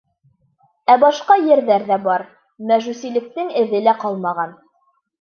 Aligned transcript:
Ә 0.93 0.95
башҡа 1.03 1.37
ерҙәрҙә 1.51 1.99
бар.— 2.09 2.25
мәжүсилектең 2.73 3.57
эҙе 3.63 3.87
лә 3.89 3.99
ҡалмаған. 4.05 4.61